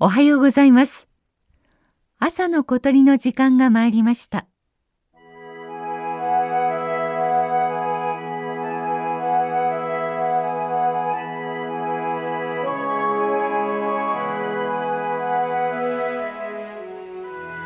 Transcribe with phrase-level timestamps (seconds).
[0.00, 1.08] おはようございます。
[2.20, 4.46] 朝の小鳥の時間が参りました。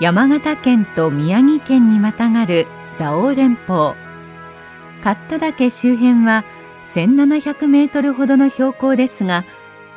[0.01, 3.95] 山形県と宮城県にまたがる蔵王連峰。
[5.05, 6.46] 勝田岳周辺は
[6.87, 9.45] 1700メートルほどの標高ですが、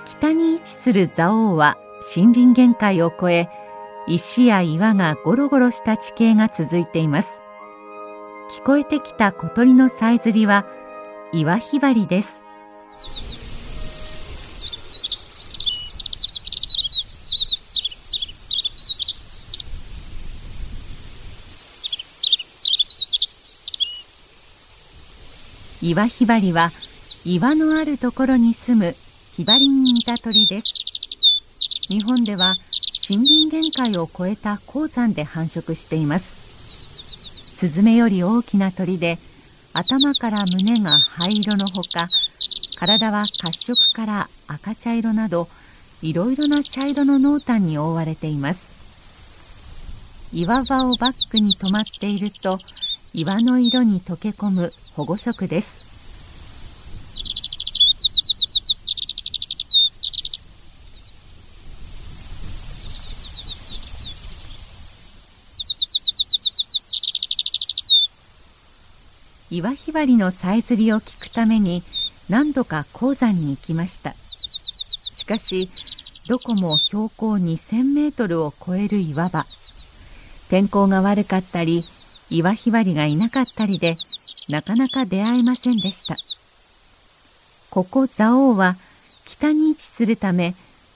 [0.04, 1.78] 北に位置する蔵王は
[2.14, 3.50] 森林限界を越え、
[4.08, 7.42] 石や岩がゴロゴロした地形が続いています。
[8.52, 10.68] 聞こえてきた小鳥のさえずりは
[11.34, 12.42] 岩ひばりです。
[25.82, 26.72] 岩ひばりは
[27.26, 28.96] 岩のあるところに住む
[29.36, 30.85] ひばりに似た鳥です
[31.88, 32.56] 日本では
[33.08, 37.56] 森林限界を超えた高山で繁殖しています。
[37.56, 39.18] スズメより大きな鳥で
[39.74, 42.10] 頭から胸が灰色のほか
[42.78, 45.48] 体は褐色から赤茶色など
[46.02, 48.76] いろいろな茶色の濃淡に覆われています。
[50.34, 52.58] 岩場をバックに止まっていると
[53.14, 55.95] 岩の色に溶け込む保護色です。
[69.56, 71.82] 岩ひばりのさえずりを聞くために
[72.30, 74.14] 何度か鉱山に行きました。
[75.14, 75.70] しかし
[76.28, 79.46] どこも標高2000メートルを超える岩場。
[80.50, 81.86] 天候が悪かったり
[82.30, 83.96] 岩ひばりがいなかったりで
[84.50, 86.18] なかなか出会えませんでした。
[87.70, 88.76] ここ蔵王は
[89.24, 90.54] 北に位置するため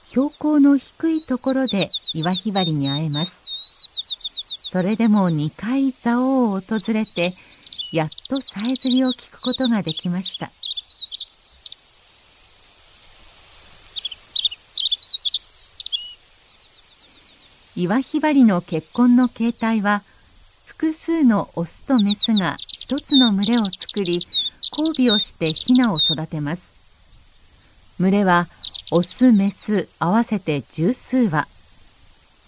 [0.08, 3.40] 標高の低いところで岩ひばりに会えます。
[4.64, 7.32] それでも2回蔵王を訪れて
[7.92, 10.50] やっとさえずりを聞くことができました。
[17.74, 20.02] 岩ひばりの結婚の形態は
[20.66, 24.20] 複数のオスとメスが一つの群れを作り
[24.76, 26.72] 交尾をしてヒナを育てます。
[27.98, 28.48] 群れは
[28.92, 31.48] オスメス合わせて十数羽。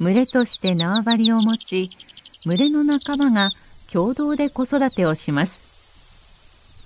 [0.01, 1.91] 群れとして縄張りを持ち
[2.45, 3.51] 群れの仲間が
[3.93, 5.61] 共同で子育てをします。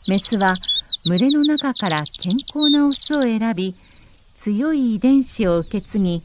[0.08, 0.56] メスは
[1.04, 3.76] 群れの中から健康なオスを選び
[4.34, 6.22] 強い遺伝子を受け継ぎ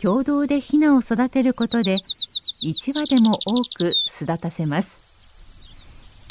[0.00, 1.98] 共同でヒナを育てることで
[2.62, 5.00] 1羽でも多く巣立たせます。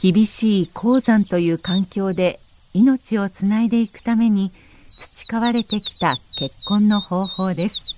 [0.02, 2.40] 厳しい鉱山という環境で
[2.74, 4.52] 命をつないでいくために
[4.98, 7.89] 培われてきた結婚の方法です。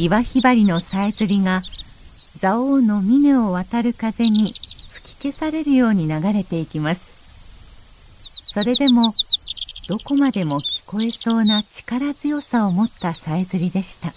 [0.00, 1.60] 岩ひばりのさえずりが
[2.36, 4.54] 蔵王の峰を渡る風に
[4.92, 7.02] 吹き消されるように流れていきます。
[8.52, 9.12] それでも
[9.88, 14.12] どこまでも聞こえそうな力強さを持ったさえずりでした。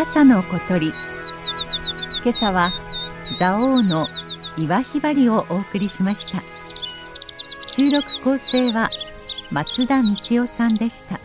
[0.00, 0.94] 朝の小鳥。
[2.24, 2.70] 今朝は
[3.36, 4.08] 蔵王の
[4.56, 6.38] 岩ひばりをお送りしました。
[7.70, 8.88] 収録構成は
[9.52, 10.08] 松田道
[10.44, 11.20] 夫さんでした。